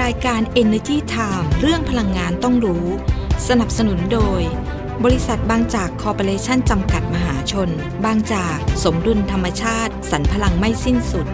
[0.00, 2.86] รายการ Energy Time เรื่องพลังงานต้องรู้
[3.48, 4.42] สนับสนุนโดย
[5.04, 7.68] บริษัทบางจากคอร์ปอเรชั่นจำกัดมหาชน
[8.04, 11.26] บางจากสมดุลธรรมชาติสรรพลังไม่สิ้นสุด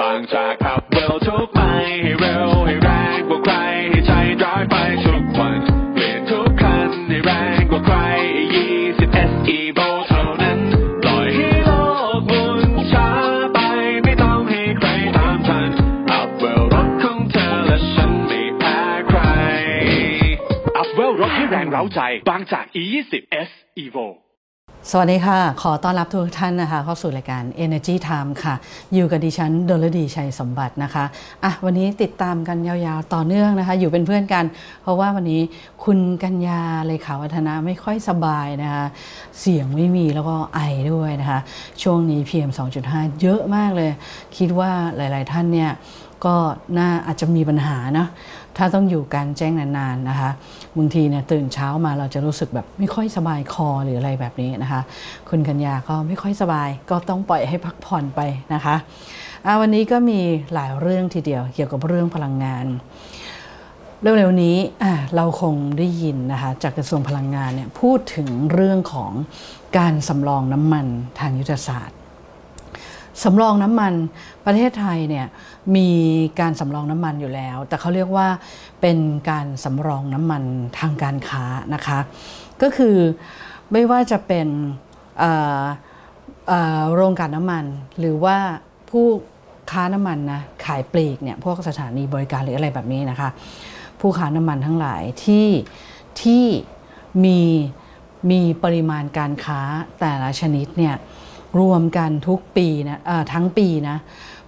[0.00, 1.60] บางจากขับเร็วทุกไป
[2.02, 3.54] ให้เร็วให้แรงกว่าใคร
[3.90, 4.12] ให้ใจ
[4.42, 5.58] ร้ายไปทุกวัน
[5.94, 7.96] เปลี่ยนทุกคันให้แรงกว่าใคร
[21.80, 23.12] ร้าใจบางจาก E20
[23.48, 23.50] S
[23.84, 24.06] Evo
[24.90, 28.54] สวัสดีค่ะ ขอต้อนรับทุกท่านนะคะ เข้าสู่รายการ Energy Time ค่ะ
[28.94, 31.04] อยู่กับดิฉันดลดีชัยสมบัตินะคะ
[31.44, 34.44] อะ วันนี้ติดตามกันยาวๆ ต่อเนื่องนะคะ อยู่เป็นเพื่อนกัน
[34.82, 35.40] เพราะว่าวันนี้
[35.84, 38.84] คุณกัญญาเลขาวัฒนะไม่ค่อยสบายนะคะ
[39.40, 40.60] เสียงไม่มีแล้วก็ไอ
[40.92, 41.40] ด้วยนะคะ
[41.82, 42.50] ช่วงนี้ PM
[42.84, 43.90] 2.5 เยอะมากเลย
[44.36, 45.70] คิดว่าหลายๆท่านเนี่ย
[46.24, 46.36] ก็
[46.78, 48.06] น่าอาจจะมีปัญหานะ
[48.56, 50.30] ถ้าต้องอยู่กลางแจ้งนานๆนะคะ
[50.76, 54.80] บางทีเนี่ยตื่นเช้ามาเราจะรู้สึกแบบไม่ค่อยสบายคอหรืออะไรแบบนี้นะคะ
[55.28, 58.20] คุณกัญญาก็ไม่ค่อยสบาย ก็ต้องปล่อยให้พักผ่อนไป
[58.54, 58.76] นะคะ
[59.60, 60.20] วันนี้ก็มี
[60.54, 62.66] หลายเรื่องทีเดียวเกี่ยวกับเรื่องพลังงาน
[64.02, 64.56] เร็วๆนี้
[65.16, 69.12] เราคงได้ยินนะคะจากกระทรวงพลังงานเนี่ยพูดถึงเรื่องของ
[69.78, 70.86] การสำรองน้ำมัน
[71.20, 71.96] ทางยุทธศาสตร์
[73.24, 73.92] สำรองน้ำมัน
[74.46, 75.26] ประเทศไทยเนี่ย
[75.76, 75.88] มี
[76.40, 78.28] การสำรองน้ำมันอยู่แล้ว แต่เขาเรียกว่า
[78.80, 78.98] เป็น
[79.30, 80.42] การสำรองน้ำมัน
[80.78, 81.44] ทางการค้า
[81.74, 81.98] นะคะ
[82.62, 82.96] ก็คือ
[83.72, 84.48] ไม่ว่าจะเป็น
[85.18, 85.64] เอ่อ
[86.48, 87.64] เอ่อโรงกลั่นน้ำมัน
[87.98, 88.36] หรือว่า
[88.90, 89.06] ผู้
[89.70, 93.28] ค้าน้ำมันนะขายปลีกเนี่ยพวกสถานีบริการหรืออะไรแบบนี้นะคะ
[94.00, 95.48] ผู้ค้าน้ำมันทั้งหลายที่
[96.22, 96.44] ที่
[97.24, 97.40] มี
[98.30, 99.60] มีปริมาณการค้า
[100.00, 100.94] แต่ละชนิดเนี่ย
[101.58, 103.00] รวมกันทุกปีนะ
[103.32, 103.96] ทั้งปีนะ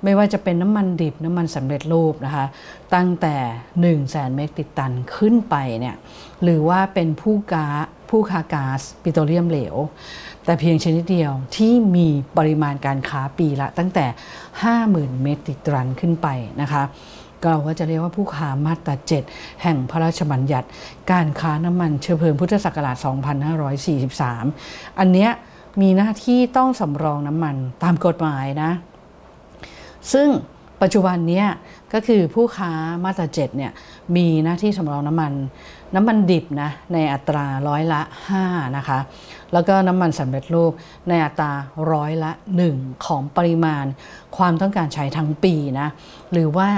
[0.05, 2.47] ไม่ว่าจะเป็นน้ำมันดิบน้ำมันสำเร็จรูปนะคะ
[2.95, 5.97] ตั้งแต่ 1 0 0 0 0แสนเมกติตันขึ้นไปเนี่ย
[6.43, 7.67] หรือว่าเป็นผู้ค้า
[8.11, 9.77] ผู้ค้าก๊าซปิโตรเลียมเหลว
[10.45, 14.07] แต่เพียงชนิดเดียวที่มีปริมาณการค้าปีละตั้งแต่
[14.65, 16.29] 50,000 เมตริกตันขึ้นไป
[16.61, 16.83] นะคะ
[17.43, 18.95] ก็เราก็จะเรียกว่าผู้ค้ามาตรา
[19.29, 20.67] 7แห่งพระราชบัญญัติ
[21.13, 22.97] การค้าน้ำมันเชื้อเพลิงพุทธศักราช
[23.83, 25.31] 2543 อันเนี้ย
[25.81, 28.71] มีหน้าที่ต้องสำรองน้ำมันตามกฎหมายนะ
[30.13, 30.29] ซึ่ง
[30.83, 31.45] ปัจจุบันนี้
[31.93, 32.73] ก็คือผู้ค้า
[33.05, 33.73] มาตรา7เนี่ย
[34.17, 35.33] มีหน้าที่สำรองน้ำมัน
[35.95, 38.01] น้ำมันดิบนะในอัตราร้อยละ
[38.39, 38.99] 5 นะคะ
[39.53, 40.73] แล้วก็น้ำมันสำเร็จรูป
[41.09, 41.53] ในอัตรา
[41.93, 42.33] ร้อยละ
[42.69, 43.85] 1 ของปริมาณ
[44.37, 45.89] ความต้องการใช้ทั้งปีนะ
[46.33, 46.69] หรือว่า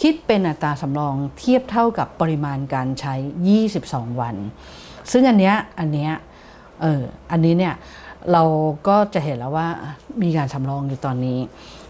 [0.00, 3.14] คิดเป็นอัตราสำรองเทียบเท่ากับปริมาณการใช้
[3.68, 4.36] 22 วัน
[5.12, 6.12] ซึ่งอันเนี้ยอันเนี้ย
[6.82, 7.74] เอออันนี้เนี่ย
[8.32, 8.42] เรา
[8.88, 9.68] ก็จะเห็นแล้วว่า
[10.22, 11.38] มีการสำรองอยู่ตอนนี้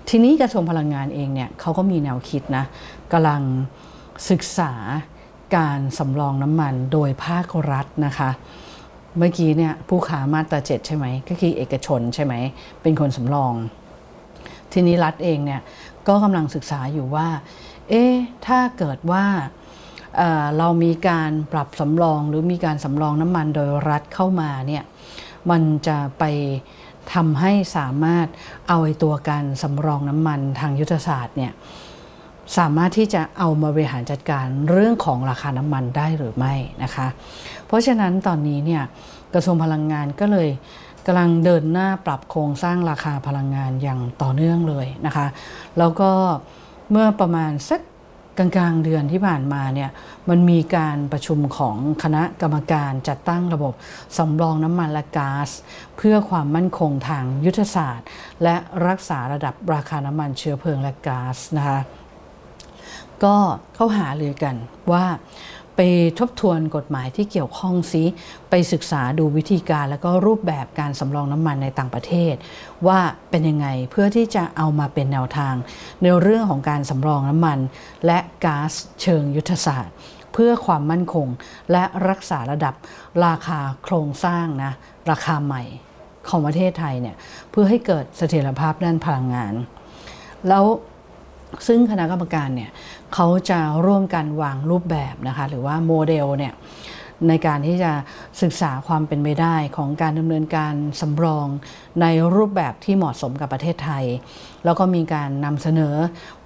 [0.08, 2.64] ทีนี้กระทรวงพลังงานเองเนี่ยเขาก็มีแนวคิดนะ
[3.12, 3.42] กำลัง
[4.30, 4.72] ศึกษา
[5.56, 8.30] การสำรองน้ำมันโดยภาครัฐนะคะ
[9.18, 12.34] เมื่อกี้เนี่ยผู้ค้ามาตราเจ็ดใช่ไหมก็คือเอกชนใช่ไหม
[12.82, 13.54] เป็นคนสำรอง
[14.72, 15.60] ทีนี้รัฐเองเนี่ย
[16.08, 17.28] ก็กำลังศึกษาอยู่ว่า
[17.88, 18.12] เอ๊ะ
[18.46, 19.24] ถ้าเกิดว่า
[20.16, 24.84] เเรามีการปรับสำรองหรือมีการสำรองน้ำมันโดยรัฐเข้ามาเนี่ย
[25.50, 26.24] มันจะไป
[27.14, 28.26] ทำให้สามารถ
[28.68, 31.52] เอาไอ้ตัวการสำรองน้ำมันทางยุทธศาสตร์เนี่ย
[32.58, 37.06] สามารถที่จะเอามาบริหารจัดการเรื่องของราคาน้ำมันได้หรือไม่นะคะ
[37.66, 38.82] เพราะฉะนั้นตอนนี้เนี่ย
[39.34, 40.48] กระทรวงพลังงานก็เลย
[41.06, 45.26] กำลังเดินหน้าปรับโครงสร้างราคาพลังงานอย่างต่อเนื่องเลยนะคะ
[45.78, 46.10] แล้วก็
[46.90, 47.80] เมื่อประมาณสัก
[48.38, 49.90] กลางๆเดือนที่ผ่านมาเนี่ย
[50.28, 53.74] มันมีการประชุมของคณะกรรมการจัดตั้งระบบ
[54.18, 55.50] สำรองน้ำมันและก๊าซ
[55.96, 58.06] เพื่อความมั่นคงทางยุทธศาสตร์
[58.42, 58.56] และ
[58.86, 61.80] รักษาระดับราคาน้ำมันเชื้อเพลิงและก๊าซนะคะ
[63.24, 63.36] ก็
[63.74, 64.56] เข้าหาเลยกัน
[64.92, 65.04] ว่า
[65.80, 68.04] ไปทบทวนกฎหมายที่เกี่ยวข้องซิ
[68.50, 72.34] ไปศึกษาดูวิธีการแล้วก็รูปแบบการสำรองน้ำมันในต่างประเทศ
[72.86, 73.00] ว่า
[73.30, 75.54] เป็นยังไงเพื่อที่จะเอามาเป็นแนวทาง
[76.02, 77.58] ในเรื่องของการสำรองน้ำมัน
[78.06, 79.94] และก๊าซเชิงยุทธศาสตร์
[80.32, 81.28] เพื่อความมั่นคง
[81.72, 82.74] และรักษาระดับ
[83.26, 84.72] ราคาโครงสร้างนะ
[85.10, 85.62] ราคาใหม่
[86.28, 87.16] ของประเทศไทยเนี่ย
[87.50, 89.54] เพื่อให้เกิดเสถียรภาพด้านพลังงาน
[90.48, 90.64] แล้ว
[91.66, 92.70] ซึ่งคณะกรรมการเนี่ย
[93.14, 96.54] เขาจะร่วมกันวางรูปแบบนะคะหรือว่าโมเดลเนี่ย
[97.28, 97.92] ในการที่จะ
[98.42, 101.46] ศึกษาความเป็นไปได้ของการดำเนินการสำรอง
[102.00, 104.04] ในรูปแบบที่เหมาะสมกับประเทศไทย
[104.64, 105.94] แล้วก็มีการนำเสนอ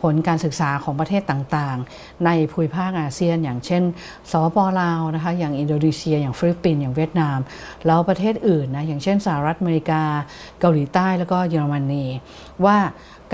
[0.02, 3.82] ผลการศึกษาของประเทศต่างๆ ในภูมิภาคอาเซียน อย่างเช่น
[4.30, 7.38] สปป.ลาวนะคะอย่างอินโดนีเซีย อย่างฟิลิปปินส์อย่างเวียดนาม
[7.86, 10.02] แล้วประเทศอื่นนะอย่างเช่นสหรัฐอเมริกา
[10.60, 12.04] เกาหลีใต้แล้วก็เยอรมนี
[12.64, 12.78] ว่า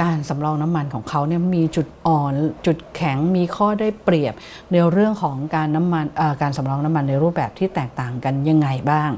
[0.00, 2.34] การสำรองน้ำมันของเขาเนี่ยมีจุดอ่อน
[2.66, 4.34] จุดแข็งมีข้อได้เปรียบ
[4.72, 6.04] ในเรื่องของการน้ำมัน
[6.42, 9.10] การสำรองน้ำมันในรูปแบบที่แตกต่างกันยังไงบ้าง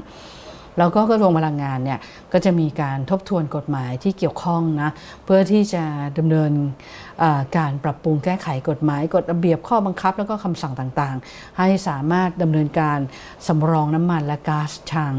[0.77, 1.99] แล้วก็กระทรวงพลังงานเนี่ย
[2.33, 4.89] ก็จะมีการทบทวนกฎหมายที่เกี่ยวข้องนะ
[5.25, 5.83] เพื่อที่จะ
[6.17, 6.51] ดำเนิน
[7.57, 12.99] การปรับปรุงแก้ไขกฎหมายกฎระเบียบข้อบังคับ แล้วก็คำสั่งต่างๆ ให้สามารถดำเนินการ
[13.47, 15.13] สำรองน้ำมันและก๊าซทาง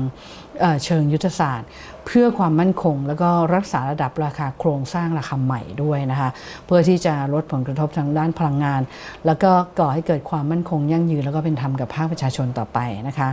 [0.60, 1.68] เเชิงยุทธศาสตร์
[2.06, 6.30] เพื่อความมั่นคง แล้วก็รักษาระดับราคาโครงสร้างราคาใหม่ด้วยนะคะ
[6.66, 8.80] เพื่อที่จะลดผลกระทบทางด้านพลังงาน
[9.26, 12.78] แล้วก็ก่อให้เกิดความมั่นคงยั่งยืน แล้วก็เป็นธรรมกับภาคประชาชนต่อไป
[13.08, 13.28] นะคะ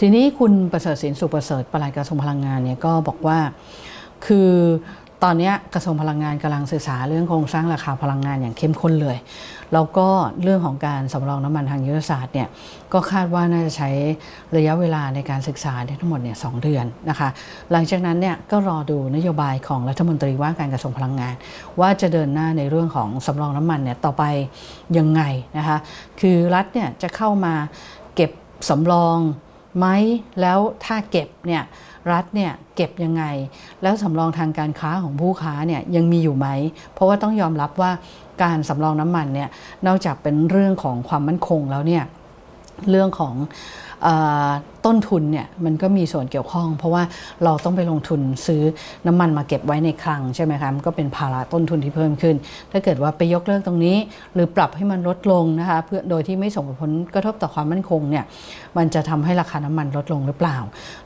[0.00, 3.38] ทีนี้คุณประเสริฐสินสุประเสริฐปลัดกระทรวงพลังงานเนี่ยก็บอกว่า
[4.26, 4.50] คือ
[5.26, 9.16] ตอนนี้กระทรวงพลังงานกำลังศึกษาเรื่องโครงสร้างราคาพลังงานอย่างเข้มข้นเลย
[9.72, 10.08] แล้วก็
[10.42, 12.48] เรื่องของการสำรองน้ำมันทางยุทธศาสตร์เนี่ย
[12.92, 13.90] ก็คาดว่าน่าจะใช้
[14.56, 17.28] ระยะเวลาในการศึกษาทั้งหมดเนี่ยสองเดือนนะคะ
[17.72, 21.34] หลังจากนั้นเนี่ยก็รอดูนโยบายของรัฐมนตรีว่าการกระทรวงพลังงาน
[21.80, 24.24] ว่าจะเดินหน้าในเรื่องของสำรองน้ำมันเนี่ยต่อไป
[24.98, 25.22] ยังไง
[25.58, 25.78] นะคะ
[26.20, 27.54] คือรัฐเนี่ยจะเข้ามา
[28.14, 28.30] เก็บ
[28.68, 29.18] สำรอง
[29.78, 29.86] ไหม
[30.40, 31.62] แล้วถ้าเก็บเนี่ย
[32.12, 33.24] รัฐเนี่ยเก็บยังไง
[33.82, 36.48] แล้วสำรองทางการค้าของผู้ค้าเนี่ยยังมีอยู่ไหม
[36.92, 37.90] เพราะว่าต้องยอมรับว่า
[38.42, 39.48] การสำรองน้ำมันเนี่ย
[39.86, 42.04] นอกจากเป็นเรื่องของความมั่นคงแล้วเนี่ย
[42.90, 43.34] เรื่องของ
[44.86, 47.02] ต้นทุนเนี่ยมันก็มีส่วนเกี่ยวข้อง เพราะว่า
[47.44, 48.62] เราต้องไปลงทุนซื้อ
[49.06, 52.36] น้ำมันมาเก็บไว้ในคลังใช่ไหมคะมันก็เป็นภาระต้นทุนที่เพิ่มขึ้น
[52.72, 53.96] ถ้าเกิดว่าไปยกเลิกตรงนี้
[54.34, 58.24] หรือปรับให้มันลดลงนะคะเพื่อโดยที่ไม่ส่งผลกระทบต่อความมั่นคงเนี่ย
[58.76, 60.58] มันจะทำให้ราคาน้ำมันลดลงหรือเปล่า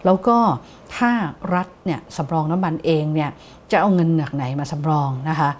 [0.05, 0.37] แล้วก็
[0.97, 1.11] ถ้า
[1.55, 3.31] รัฐเนี่ยสำรองน้ำมันเองเนี่ย
[3.71, 5.51] จะเอาเงินจากไหนมาสำรองนะคะ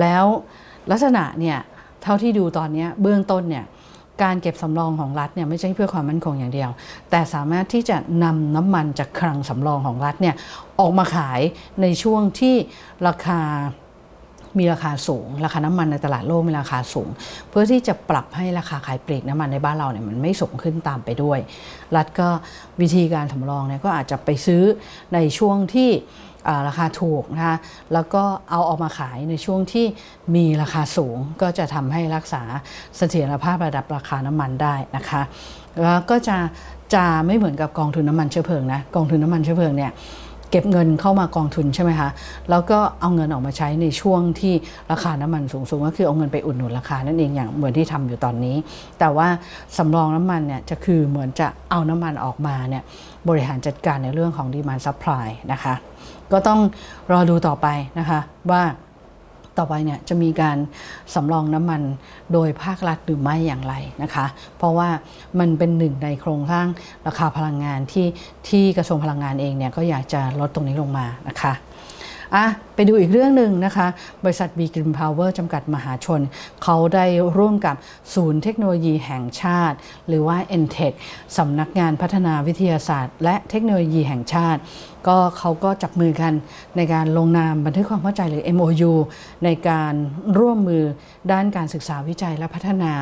[0.00, 0.24] แล้ว
[0.90, 1.58] ลักษณะเนี่ย
[2.02, 3.64] เท่าที่ดูตอนนี้เบื้องต้นเนี่ย
[4.22, 6.70] การเก็บสำรองของรัฐเนี่ยไม่ใช่เพื่อความมั่นคงอย่างเดียว
[7.10, 10.34] แต่สามารถที่จะนำน้ำมันจากคลังสำรองของรัฐเนี่ย
[10.80, 11.40] ออกมาขาย
[11.82, 12.54] ในช่วงที่
[13.06, 13.40] ราคา
[14.58, 17.08] มีราคาสูง ราคาน้ำมันในตลาดโลกมีราคาสูง
[17.48, 21.38] เพื่อที่จะปรับให้ราคาขายปลีกน้ำมันในบ้านเราเนี่ยมันไม่สูงขึ้นตามไปด้วย
[21.96, 22.28] รัฐก็
[22.80, 24.62] วิธีการสำรองเนี่ยก็อาจจะไปซื้อ
[25.14, 25.90] ในช่วงที่
[26.68, 27.56] ราคาถูกนะคะ
[27.92, 29.86] แล้วก็เอาออกมาขายในช่วงที่
[30.34, 32.42] มีราคาสูงก็จะทำให้รักษา
[32.96, 35.22] เสถียรภาพระดับราคาน้ำมันได้นะคะ
[35.80, 36.36] แล้วก็จะ
[36.94, 39.92] จะไม่เหมือนกับกองทุนน้ำมันเชื้อเพลิงนะกองทุนน้ำมันเชื้อเพลิงเนี่ย
[40.52, 42.10] เก็บเงินเข้ามากองทุนใช่ไหมคะ
[42.50, 44.54] แล้วก็เอาเงินออกมาใช้ในช่วงที่
[44.90, 48.56] ราคาน้ำมันสูงๆก็คือเอาเงินไปอุดหนุนราคานั่นเองอย่างเหมือนที่ทำอยู่ตอนนี้
[49.00, 49.28] แต่ว่า
[49.76, 52.82] สำรองน้ำมันเนี่ยจะคือเหมือนจะเอาน้ำมันออกมาเนี่ย
[53.28, 55.74] บริหารจัดการในเรื่องของ demand supply นะคะ
[56.32, 56.60] ก็ต้อง
[57.12, 57.66] รอดูต่อไป
[57.98, 58.20] นะคะ
[58.50, 58.62] ว่า
[59.58, 60.58] ต่อไปเนี่ยจะมีการ
[61.14, 61.82] สำรองน้ำมัน
[62.32, 64.26] โดยภาครัฐหรือไม่อย่างไรนะคะ
[64.58, 64.88] เพราะว่า
[65.38, 66.66] มันเป็นหนึ่งในโครงสร้าง
[67.06, 68.06] ราคาพลังงานที่
[68.48, 71.52] ที่กระทรวงพลังงานเองเนี่ยก็อยากจะลดตรงนี้ลงมานะคะ
[72.34, 73.86] อะไปดูอีกเรื่องหนึ่งนะคะ
[74.24, 76.20] บริษัท b ีกริมพาวเวอร์จำกัดมหาชน
[76.62, 77.04] เขาได้
[77.36, 77.76] ร่วมกับ
[78.14, 79.76] ศูนย์เทคโนโลยีแห่งชาติ
[80.08, 80.96] หรือว่า n t e c h
[81.38, 84.60] สำนักงานพัฒนาวิทยาศาสตร์ และเทคโนโลยีแห่งชาติ
[85.08, 86.32] ก็เขาก็จับมือกัน
[86.76, 88.92] ในการลงนามบันทึกความเข้าใจหรือ MOU
[89.44, 89.94] ในการ
[90.38, 90.84] ร่วมมือ
[91.32, 92.92] ด้านการศึกษาวิจัยและพัฒนา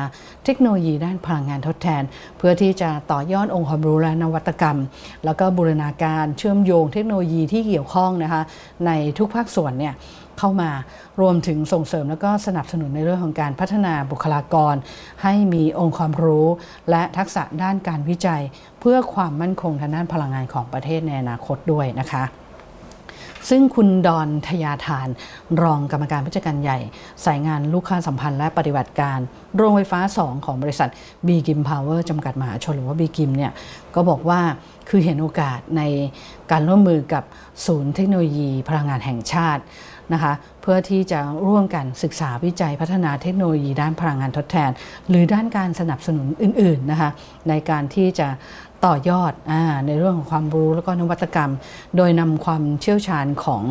[0.45, 2.03] เทคโนโลยีด้านพลังงานทดแทน
[2.37, 4.77] เพื่อที่จะต่อยอดองค์ความรู้และนวัตกรรม
[5.25, 8.41] แล้วก็บูรณาการเชื่อมโยงเทคโนโลยีที่เกี่ยวข้องนะคะ
[8.85, 9.93] ในทุทุกภาคส่วนเนี่ย
[10.39, 10.71] เข้ามา
[11.21, 14.75] รวมถึงส่งเสริมแล้วก็สนับสนุนในเรื่องของการพัฒนาบุคลากร
[15.23, 16.47] ให้มีองค์ความรู้
[16.89, 18.41] และทักษะด้านการวิจัย
[18.79, 22.40] เพื่อความมั่นคงทางด้านพลังงานของประเทศในอนาคตด้วยนะคะ
[23.49, 25.07] ซึ่งคุณดอนทยาทาน
[25.61, 26.79] รองกรรมการผู้จัดการใหญ่
[27.25, 29.19] สายงานลูกค้าสัมพันธ์และปฏิบัติการ
[29.55, 30.89] โรงไฟฟ้า 2 ของบริษัท
[31.27, 33.51] b ีกิมพาวเวอร์จำกัดมหาชนหรือว่า b ีกิมเนี่ย
[33.95, 34.39] ก็บอกว่า
[34.89, 35.81] คือเห็นโอกาสใน
[36.51, 37.23] การร่วมมือกับ
[37.65, 39.63] ศูนย์เทคโนโลยีพลังงานแห่งชาติ
[40.13, 44.71] นะคะเพื่อที่จะร่วมกันศึกษาวิจัยพัฒนาเทคโนโลยีด้านพลังงานทดแทน
[45.09, 47.09] หรือด้านการสนับสนุนอื่นๆนะคะ
[47.49, 48.27] ในการที่จะ
[48.85, 49.53] ต่อยอดอ
[49.87, 51.51] ในเรื่องของความรู้แล้วก็นวัตกรรม
[51.97, 53.63] โดยนำความเชี่ยวชาญของ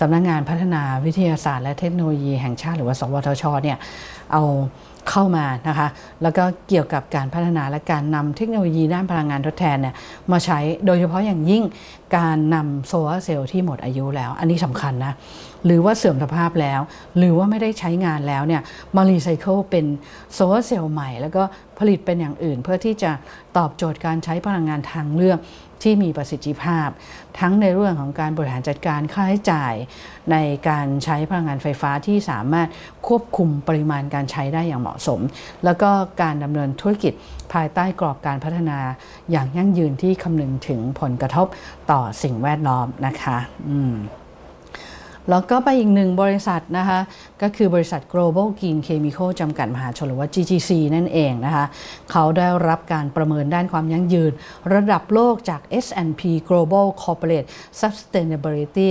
[0.00, 3.78] สำนักงงานพัฒนาวิทยาศาสตร์ และเทคโนโลยีแห่งชาติหรือว่า สวทชเนี่ย
[4.32, 4.42] เอา
[5.10, 5.88] เข้ามานะคะ
[6.22, 9.94] แล้วก็เกี่ยวกับการพัฒนาและการนำเทคโนโลยีด้านพลังงานทดแทนเนี่ย
[10.32, 11.62] มาใช้โดยเฉพาะอย่างยิ่ง
[12.16, 15.12] การนำโซลาร์เซลล์ที่หมดอายุแล้ว อันนี้สำคัญนะ
[15.66, 16.80] หรือว่าเสื่อมสภาพแล้ว
[17.18, 18.62] หรือว่าไม่ได้ใช้งานแล้วเนี่ย
[18.96, 19.86] มารีไซเคิลเป็น
[20.34, 21.42] โซลาร์เซลล์ใหม่ แล้วก็
[21.78, 23.10] ผลิตเป็นอย่างอื่นเพื่อที่จะ
[23.56, 25.38] ตอบโจทย์การใช้พลังงานทางเลือก
[25.82, 26.88] ที่มีประสิทธิภาพ
[27.38, 29.74] ทั้งในเรื่องของการบริหารจัดการค่าใช้จ่าย
[30.32, 30.36] ใน
[30.68, 32.68] การใช้พลังงานไฟฟ้าที่สามารถ
[33.06, 35.20] ควบคุมปริมาณการใช้ได้อย่างเหมาะสม
[35.64, 35.90] แล้วก็
[36.22, 37.12] การดำเนินธุรกิจ
[37.52, 38.78] ภายใต้กรอบการพัฒนา
[39.30, 41.46] อย่างยั่งยืนที่คำนึงถึงผลกระทบ
[41.90, 43.36] ต่อสิ่งแวดล้อมนะคะ
[43.68, 43.94] อืม
[45.28, 47.00] แล้วก็ไปอีกหนึ่งบริษัทนะคะ
[47.42, 51.64] ก็คือบริษัท Global Green Chemical จำกัดมหาชนหรือว่า GGC นั่นเองนะคะ
[52.10, 54.32] เขาได้รับการประเมินด้านความยั่งยืน
[54.74, 57.48] ระดับโลกจาก S&P Global Corporate
[57.80, 58.90] Sustainability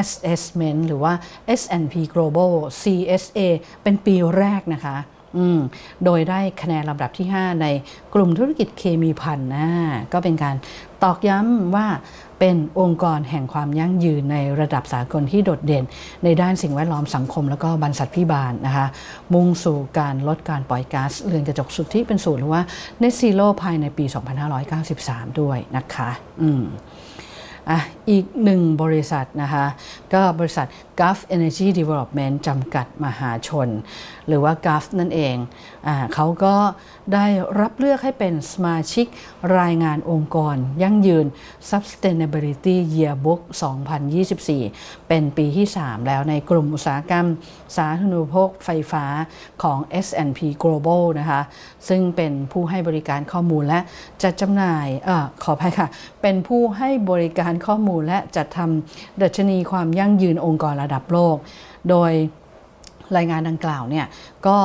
[0.00, 1.12] Assessment หรือว่า
[1.60, 3.38] S&P Global CSA
[3.82, 4.96] เป็นปีแรกนะคะ
[6.04, 7.66] โดยได้คะแนนลำดับที่ 5 ใน
[8.14, 9.68] กลุ่มธุรกิจเคมีพันนะ
[10.12, 10.56] ก็เป็นการ
[11.04, 11.86] ตอกย้ำว่า
[12.38, 15.84] เป็นองค์กรแห่งความยั่งยืนในระดับสากลที่โดดเด่น
[16.24, 18.86] ในด้านสิ่งแวดล้อมสังคม แล้วก็บรรษัทพิบาลนะคะ
[19.34, 22.62] มุ่งสู่การลดการปล่อยก๊าซเรือนกระจกสุดทธิเป็นศูนย์หรือว่า
[23.02, 24.04] Net Zero ภายในปี
[24.72, 26.62] 2593 ด้วยนะคะอืม
[27.70, 29.64] อะอีกหนึ่งบริษัทนะคะ
[30.14, 30.66] ก็บริษัท
[31.00, 33.68] Gulf Energy Development จำกัดมหาชน
[34.28, 35.36] หรือว่า Gulf นั่นเอง
[35.86, 36.56] อเขาก็
[37.14, 37.26] ได้
[37.60, 39.06] รับเลือกให้เป็นสมาชิก
[39.58, 41.26] รายงานองค์กร ยั่งยืน
[41.70, 43.40] Sustainability Yearbook
[44.24, 47.26] 2024 เป็นปีที่ 3 แล้วในกลุ่มอุตสาหกรรม
[47.76, 49.04] สาธารณูปโภคไฟฟ้า
[49.62, 51.42] ของ S&P Global นะคะ
[51.88, 53.80] ซึ่งเป็นผู้ให้บริการข้อมูลและ
[54.22, 55.10] จัดจำหน่ายอ
[55.42, 55.88] ขออภัยค่ะ
[56.22, 61.36] เป็นผู้ให้บริการข้อมูลและจัดทำดัชนีความยั่งยืนองค์กรระดับโลก
[61.90, 62.12] โดย
[63.16, 64.06] รายงานดังกล่าวเนี่ย
[64.46, 64.58] ก็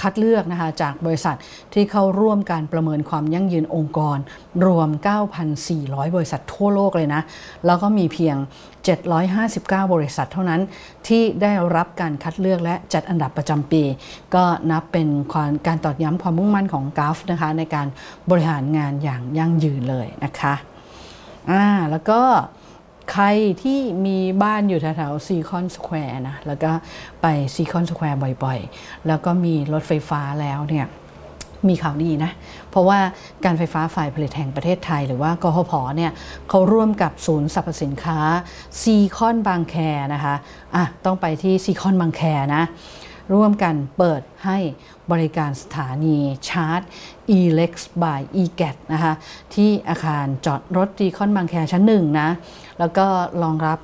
[0.00, 1.36] คัดเลือกนะคะจากบริษัท
[1.74, 4.18] ที่เข้าร่วมการประเมินความยั่งยืนองค์กร
[4.66, 4.88] รวม
[5.52, 7.22] 9,400 บริษัททั่วโลกเลยนะ
[7.66, 8.36] แล้วก็มีเพียง
[9.14, 10.60] 759 บริษัทเท่านั้น
[11.06, 13.82] ที่ได้รับการคัดเลือกและจัดอันดับประจำปี
[14.34, 15.08] ก็นับเป็น
[15.66, 17.86] การตอกย้ำความมุ่งมั่นของ GULF นะคะในการ
[18.30, 20.54] บริหารงานอย่างยั่งยืนเลยนะคะ
[21.50, 22.20] อ่าแล้วก็
[23.12, 23.24] ใคร
[23.62, 26.72] ที่มีบ้านอยู่แถวๆซีคอนสแควร์นะ แล้วก็
[27.22, 30.86] ไปซีคอนสแควร์บ่อยๆ แล้วก็มีรถไฟฟ้าแล้วเนี่ย
[31.68, 32.30] มีข่าวดีนะ
[32.70, 32.98] เพราะว่า
[33.44, 36.12] การไฟฟ้าฝ่ายผลิตแห่งประเทศไทย หรือว่ากฟผเนี่ย
[36.48, 38.20] เขาร่วมกับศูนย์สรรพสินค้า
[38.82, 39.74] ซีคอนบางแค
[40.14, 40.34] นะคะ
[40.74, 42.22] อะต้องไปที่ซีคอนบางแค
[42.54, 42.64] นะ
[43.32, 44.58] ร่วมกันเปิดให้
[45.12, 46.16] บริการสถานี
[46.48, 46.80] ชาร์จ
[47.36, 47.72] EleX
[48.02, 49.14] by EGAT นะคะ
[49.54, 52.28] ที่อาคารจอดรถซีคอนบางแคชั้นหนึ่งนะ
[52.78, 53.06] แล้วก็
[53.42, 53.78] รองรับ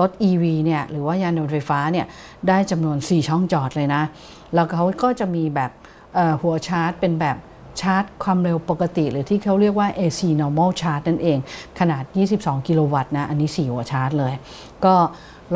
[0.00, 2.06] รถ EV เนี่ยหรือว่ายานยนต์ไฟฟ้าเนี่ย
[2.48, 4.02] ได้จำนวน 4 ช่องจอดเลยนะ
[4.54, 5.70] แล้วเขาก็จะมีแบบ
[6.42, 7.36] หัวชาร์จเป็นแบบ
[7.80, 11.38] ชาร์จความเร็วปกติ หรือที่เขาเรียกว่า AC normal charge นั่นเอง
[11.78, 12.02] ขนาด
[12.36, 14.34] 22 กิโลวัตต์นะ อันนี้ 4 หัวชาร์จเลย
[14.84, 14.94] ก็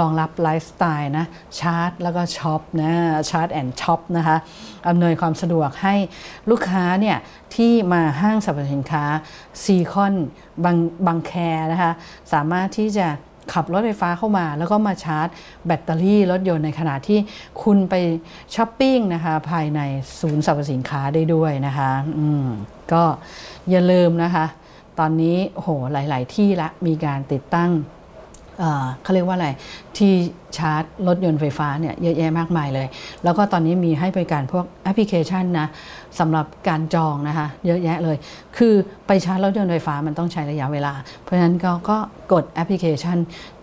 [0.01, 1.27] รองรับไลฟ์สไตล์นะ
[1.59, 2.93] ชาร์จแล้วก็ช็อปนะ
[3.31, 4.37] charge and shop นะคะ
[4.89, 5.95] อำนวยความสะดวกให้
[6.51, 7.17] ลูกค้าเนี่ย
[7.55, 9.05] ที่มาห้างสรรพสินค้า
[9.63, 10.15] ซีคอน
[10.65, 11.33] บางบางแค
[11.73, 11.93] นะคะ
[12.33, 13.09] สามารถที่จะ
[13.53, 15.29] ขับรถไฟฟ้าเข้ามาแล้วก็มาชาร์จ
[15.67, 17.19] แบตเตอรี่รถยนต์ในขณะที่
[17.63, 17.95] คุณไป
[18.55, 19.81] ช้อปปิ้งนะคะภายใน
[20.21, 22.47] ศูนย์สรรพสินค้าได้ด้วยนะคะอืม
[22.93, 23.03] ก็
[23.71, 24.45] อย่าลืมนะคะ
[24.99, 27.71] ตอนนี้โหหลาย ๆ ที่ละมีการติดตั้ง
[29.02, 29.49] เขาเรียกว่าอะไร
[29.97, 30.12] ที่
[30.56, 32.87] ชาร์จรถยนต์ไฟฟ้าเนี่ยเยอะแยะมากมายเลย
[33.25, 35.68] แล้วก็ตอนนี้มีให้บริการพวกแอปพลิเคชันนะ
[36.19, 38.16] สำหรับการจองนะคะเยอะแยะเลย
[38.57, 38.75] คือ
[39.07, 40.92] ไปชาร์จรถยนต์ไฟฟ้ามันต้องใช้ระยะเวลา
[41.23, 41.97] เพราะฉะนั้นก็ก็
[42.33, 43.19] กดแอปพลิเคชัน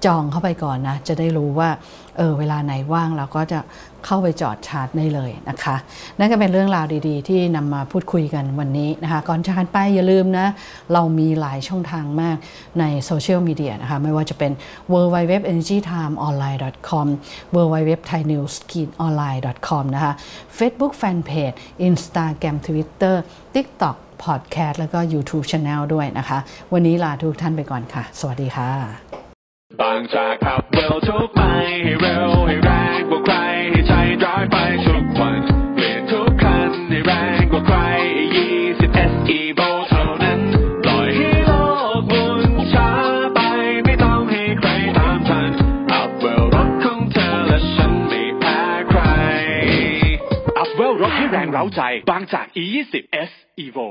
[0.05, 1.69] จองเข้าไปก่อนนะ จะได้รู้ว่า
[2.17, 3.59] เออเวลาไหนว่างเราก็จะ
[4.05, 5.75] เข้าไปจอดชาร์จได้เลยนะคะ
[6.19, 10.47] นั่นก็เป็นเรื่องราวดีๆ ที่นำมาพูดคุยกันวันนี้นะคะ ก่อนจากไปอย่าลืมนะ
[10.93, 12.37] เรามีหลายช่องทางมาก
[12.79, 14.51] ในโซเชียลมีเดียนะคะ ไม่ว่าจะเป็น
[14.91, 16.35] w w w e n e r g y t i m e o n
[16.43, 17.07] l i n e c o m
[17.55, 18.55] w w w t h a i n e w s
[19.05, 20.13] o n l i n e c o m นะคะ
[20.57, 21.55] Facebook Fanpage
[21.89, 23.15] Instagram Twitter
[23.53, 26.37] TikTok Podcast แล้วก็ YouTube Channel ด้วยนะคะ
[26.73, 28.71] วันนี้ลาทุกท่านไปก่อนค่ะ สวัสดีค่ะ
[29.81, 31.41] บางจากขับเร็วทุกไป
[31.83, 32.78] ให้เร็วให้แรง
[51.51, 52.93] เร้าใจ บางจาก E20
[53.29, 53.31] S
[53.65, 53.87] Evo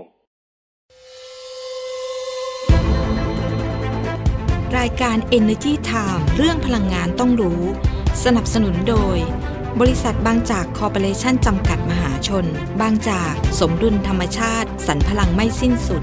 [4.78, 7.62] รายการ Energy Time เรื่องพลังงานต้องรู้
[8.24, 9.18] สนับสนุนโดย
[9.80, 12.44] บริษัทบางจากคอร์ปอเรชั่นจำกัดมหาชน
[12.80, 16.02] บางจากสมดุลธรรมชาติสรรพลังไม่สิ้นสุด